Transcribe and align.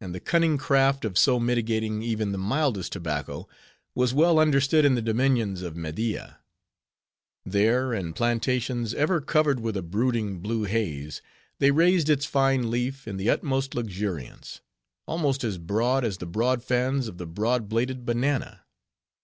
And 0.00 0.12
the 0.12 0.18
cunning 0.18 0.58
craft 0.58 1.04
of 1.04 1.16
so 1.16 1.38
mitigating 1.38 2.02
even 2.02 2.32
the 2.32 2.36
mildest 2.36 2.90
tobacco 2.90 3.46
was 3.94 4.12
well 4.12 4.40
understood 4.40 4.84
in 4.84 4.96
the 4.96 5.00
dominions 5.00 5.62
of 5.62 5.76
Media. 5.76 6.40
There, 7.44 7.94
in 7.94 8.12
plantations 8.12 8.92
ever 8.94 9.20
covered 9.20 9.60
with 9.60 9.76
a 9.76 9.82
brooding, 9.82 10.40
blue 10.40 10.64
haze, 10.64 11.22
they 11.60 11.70
raised 11.70 12.10
its 12.10 12.24
fine 12.26 12.72
leaf 12.72 13.06
in 13.06 13.18
the 13.18 13.30
utmost 13.30 13.76
luxuriance; 13.76 14.62
almost 15.06 15.44
as 15.44 15.58
broad 15.58 16.04
as 16.04 16.18
the 16.18 16.26
broad 16.26 16.64
fans 16.64 17.06
of 17.06 17.18
the 17.18 17.26
broad 17.28 17.68
bladed 17.68 18.04
banana. 18.04 18.62